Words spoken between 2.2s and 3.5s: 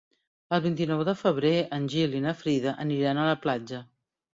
i na Frida aniran a la